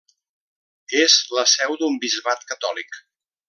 És 1.01 1.17
la 1.39 1.45
seu 1.53 1.77
d'un 1.83 2.01
bisbat 2.07 2.51
catòlic. 2.55 3.03